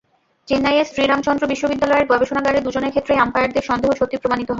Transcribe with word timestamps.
চেন্নাইয়ের 0.47 0.89
শ্রীরামাচন্দ্র 0.91 1.43
বিশ্ববিদ্যালয়ের 1.47 2.09
গবেষণাগারে 2.11 2.59
দুজনের 2.61 2.93
ক্ষেত্রেই 2.93 3.21
আম্পায়ারদের 3.25 3.67
সন্দেহ 3.69 3.91
সত্যি 3.99 4.17
প্রমাণিত 4.17 4.39
হয়। 4.39 4.49